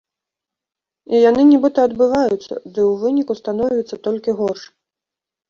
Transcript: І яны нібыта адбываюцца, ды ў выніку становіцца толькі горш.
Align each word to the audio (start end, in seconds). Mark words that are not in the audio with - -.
І 1.13 1.19
яны 1.29 1.43
нібыта 1.49 1.79
адбываюцца, 1.89 2.39
ды 2.73 2.79
ў 2.85 2.87
выніку 3.03 3.33
становіцца 3.43 3.95
толькі 4.09 4.37
горш. 4.43 4.63